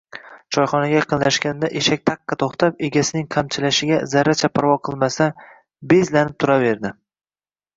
Choyxonaga 0.55 0.95
yaqinlashganda, 0.99 1.67
eshak 1.81 2.01
taqqa 2.11 2.37
to‘xtab, 2.43 2.81
egasining 2.89 3.27
qamchilashiga 3.35 4.01
zarracha 4.15 4.49
parvo 4.57 4.75
qilmasdan, 4.89 5.37
bezlanib 5.93 6.41
turaverdi 6.45 6.95